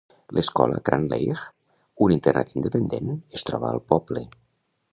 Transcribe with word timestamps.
L'escola 0.35 0.79
Cranleigh, 0.87 1.43
un 2.05 2.15
internat 2.15 2.55
independent, 2.57 3.13
es 3.41 3.45
troba 3.51 3.69
al 3.75 3.83
poble. 3.95 4.25